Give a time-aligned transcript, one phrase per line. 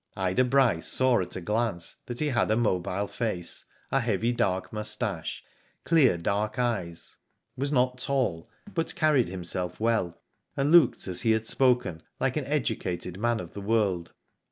[0.17, 5.43] Ida Bryce saw at a glance he had a mobile face, a heavy dark moustache,
[5.83, 7.17] clear dark eyes,
[7.55, 10.19] was not tall, but carried himself well,
[10.57, 14.11] and looked, as he had spoken, like an educated man of the world.